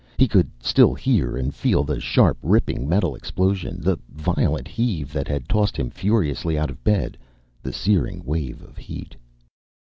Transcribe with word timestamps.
He 0.17 0.27
could 0.27 0.49
still 0.63 0.95
hear 0.95 1.37
and 1.37 1.53
feel 1.53 1.83
the 1.83 1.99
sharp, 1.99 2.39
ripping 2.41 2.89
metal 2.89 3.13
explosion, 3.15 3.79
the 3.81 3.99
violent 4.09 4.67
heave 4.67 5.13
that 5.13 5.27
had 5.27 5.47
tossed 5.47 5.77
him 5.77 5.91
furiously 5.91 6.57
out 6.57 6.71
of 6.71 6.83
bed, 6.83 7.19
the 7.61 7.71
searing 7.71 8.23
wave 8.25 8.63
of 8.63 8.77
heat. 8.79 9.15